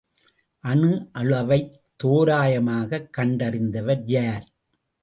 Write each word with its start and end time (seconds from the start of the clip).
அணு 0.63 1.09
அளவைத் 1.13 1.75
தோராயமாகக் 2.03 3.09
கண்டறிந்தவர் 3.17 4.03
யார்? 4.05 4.47